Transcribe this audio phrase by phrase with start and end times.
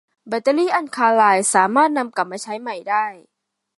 [0.27, 3.05] แบตเตอรี่อัลคาไลน์สามารถนำกลับมาใช้ใหม่ได้